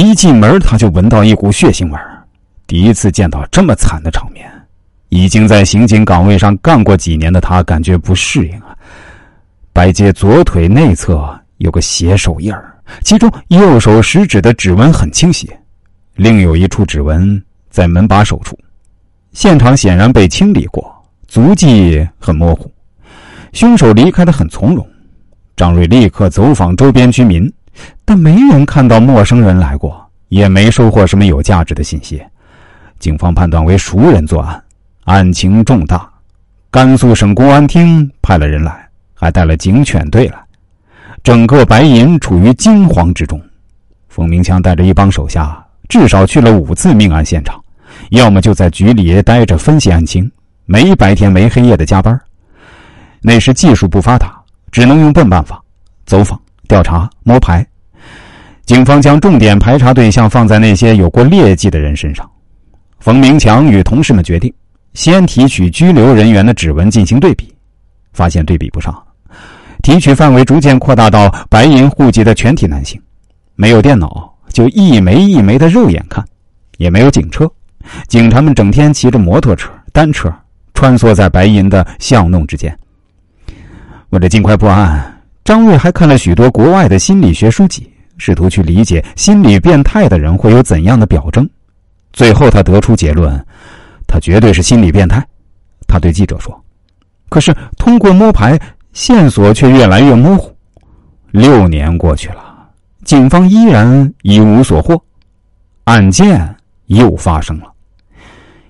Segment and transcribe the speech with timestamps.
[0.00, 1.98] 一进门他就闻到一股血腥味，
[2.66, 4.50] 第一次见到这么惨的场面。
[5.08, 8.74] 已经在刑警岗位上干过几年的他感觉不适应啊。
[9.72, 12.74] 白洁左腿内侧有个血手印儿，
[13.04, 15.50] 其中右手食指的指纹很清晰，
[16.14, 18.58] 另有一处指纹在门把手处。
[19.32, 20.94] 现场显然被清理过，
[21.28, 22.70] 足迹很模糊。
[23.52, 24.86] 凶手离开的很从容。
[25.56, 27.52] 张瑞立刻走访周边居民，
[28.12, 32.22] 但没人看到陌生人来过，也没收获什么有价值的信息。
[32.98, 34.62] 警方判断为熟人作案。
[35.04, 36.06] 案情重大，
[36.70, 40.38] 甘肃省公安厅派了人来，还带了警犬队来，
[41.22, 43.40] 整个白银处于惊慌之中。
[44.10, 47.58] 冯明强带着一帮手下，至少去了五次命案现场，
[48.10, 50.30] 要么就在局里待着分析案情，
[50.66, 52.20] 没白天没黑夜的加班。
[53.22, 54.38] 那时技术不发达，
[54.70, 55.58] 只能用笨办法：
[56.04, 56.38] 走访、
[56.68, 57.66] 调查、摸排。
[58.72, 62.26] 警方将重点排查对象放在那些有过劣迹的人身上。
[63.00, 64.50] 冯明强与同事们决定。
[64.94, 67.54] 先提取拘留人员的指纹进行对比，
[68.14, 68.94] 发现对比不上。
[69.82, 72.98] 提取范围逐渐扩大到白银户籍的全体男性，
[73.56, 76.24] 没有电脑，就一枚一枚的肉眼看，
[76.78, 77.46] 也没有警车。
[78.08, 80.34] 警察们整天骑着摩托车、单车
[80.72, 82.74] 穿梭在白银的巷弄之间。
[84.08, 87.91] 为了尽快破案，张瑞还看了许多国外的心理学书籍，
[88.24, 91.48] 试图去理解心理变态的人会有怎样的表征。
[92.12, 93.44] 最后，他得出结论。
[94.06, 95.26] 他绝对是心理变态，
[95.88, 96.56] 他对记者说。
[97.28, 98.56] 可是通过摸排，
[98.92, 100.54] 线索却越来越模糊。
[101.32, 102.68] 六年过去了，
[103.04, 105.02] 警方依然一无所获，
[105.84, 106.54] 案件
[106.86, 107.72] 又发生了。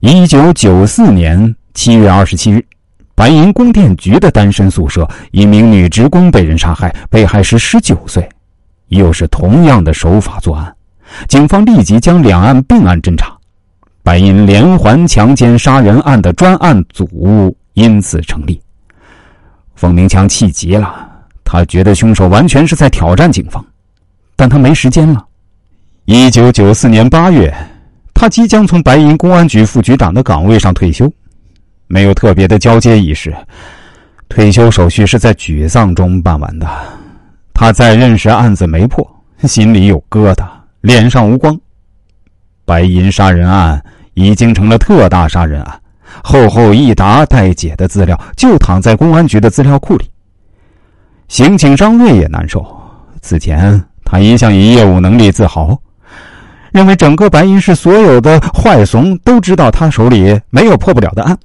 [0.00, 2.64] 一九九四年七月二十七日，
[3.16, 8.26] 白银供电局的单身宿舍，一名女职工被人杀害，被害时十九岁，
[8.88, 10.74] 又是同样的手法作案。
[11.28, 13.36] 警方立即将两案并案侦查。
[14.02, 18.60] 白银连环强奸杀人案的专案组因此成立。
[19.74, 21.08] 冯明强气急了，
[21.42, 23.64] 他觉得凶手完全是在挑战警方，
[24.36, 25.24] 但他没时间了。
[26.04, 27.52] 一九九四年八月，
[28.12, 31.10] 他即将从白银公安局副局长的岗位上退休，
[31.86, 33.34] 没有特别的交接仪式，
[34.28, 36.68] 退休手续是在沮丧中办完的。
[37.54, 39.08] 他在认识案子没破，
[39.44, 40.46] 心里有疙瘩，
[40.82, 41.58] 脸上无光。
[42.66, 43.82] 白银杀人案。
[44.16, 45.80] 已经成了特大杀人案，
[46.22, 50.08] 厚厚一沓待解的资料就躺在公安局的资料库里。
[51.26, 52.64] 刑警张瑞也难受，
[53.20, 55.76] 此前他一向以业务能力自豪，
[56.70, 61.36] 认为整个白银市所有的坏怂都知道他手里没有破不了的案，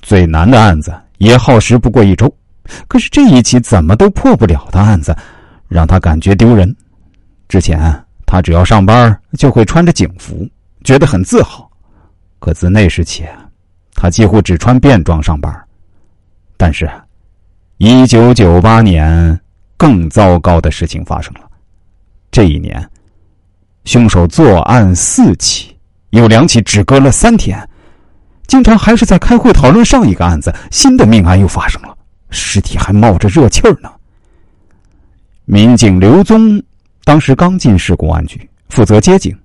[0.00, 2.32] 最难的案子也耗时不过一周，
[2.88, 5.16] 可是这一起怎么都破不了的案子，
[5.68, 6.74] 让他感觉丢人。
[7.48, 7.78] 之前
[8.26, 10.48] 他只要上班就会穿着警服，
[10.84, 11.68] 觉得很自豪。
[12.38, 13.24] 可自那时起，
[13.94, 15.52] 他几乎只穿便装上班。
[16.56, 16.90] 但是，
[17.78, 19.40] 一九九八年
[19.76, 21.40] 更糟糕的事情发生了。
[22.30, 22.88] 这一年，
[23.84, 25.76] 凶手作案四起，
[26.10, 27.58] 有两起只隔了三天。
[28.46, 31.89] 经常还是在开会讨论上一个案子，新的命案又发生了，
[32.30, 33.90] 尸体还冒着热气儿呢。
[35.44, 36.62] 民警刘宗
[37.04, 39.36] 当时刚进市公安局，负责接警。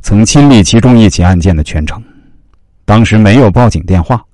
[0.00, 2.02] 曾亲历其中一起案件的全程，
[2.84, 4.24] 当时没有报警电话，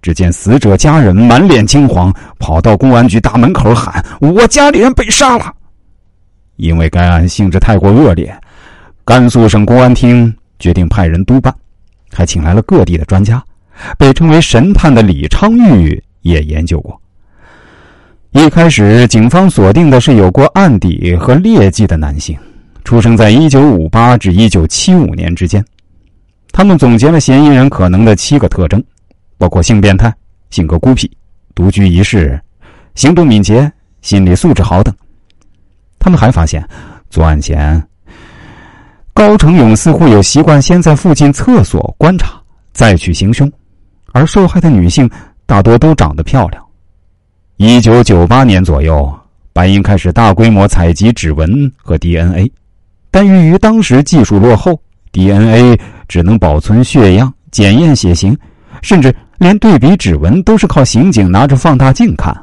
[0.00, 5.54] 只见死者家人满脸惊慌，跑到公安局大门口喊：“我家里人被杀了！”
[6.56, 8.34] 因为该案性质太过恶劣，
[9.04, 11.54] 甘肃省公安厅决定派人督办，
[12.10, 13.44] 还请来了各地的专家，
[13.98, 17.00] 被称为“神探”的李昌钰也研究过。
[18.32, 22.34] 一开始，警方锁定的是有过案底和劣迹的男性。
[22.82, 25.62] 出生在一九五八至一九七五年之间，
[26.50, 28.82] 他们总结了嫌疑人可能的七个特征，
[29.36, 30.10] 包括性变态、
[30.48, 31.10] 性格孤僻、
[31.54, 32.40] 独居一室、
[32.94, 33.70] 行动敏捷、
[34.00, 34.94] 心理素质好等。
[35.98, 36.66] 他们还发现，
[37.10, 37.86] 作案前，
[39.12, 42.40] 高成勇似乎有习惯先在附近厕所观察，
[42.72, 43.50] 再去行凶，
[44.12, 45.08] 而受害的女性
[45.44, 46.61] 大多都长得漂亮。
[47.56, 49.12] 一九九八年左右，
[49.52, 52.50] 白银开始大规模采集指纹和 DNA。
[53.10, 54.80] 但由于当时技术落后
[55.12, 55.78] ，DNA
[56.08, 58.36] 只能保存血样、检验血型，
[58.80, 62.34] 甚至连对比指纹都是靠刑警拿着放大镜看。